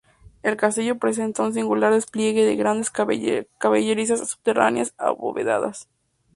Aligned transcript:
El 0.41 0.57
castillo 0.57 0.97
presenta 0.97 1.43
un 1.43 1.53
singular 1.53 1.93
despliegue 1.93 2.43
de 2.43 2.55
grandes 2.55 2.89
caballerizas 2.89 4.29
subterráneas 4.31 4.95
abovedadas. 4.97 5.89